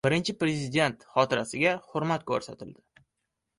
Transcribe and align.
Birinchi 0.05 0.33
Prezident 0.43 1.05
xotirasiga 1.17 1.75
hurmat 1.93 2.27
ko‘rsatildi 2.33 3.07